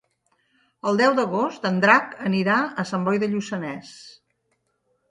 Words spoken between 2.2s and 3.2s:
anirà a Sant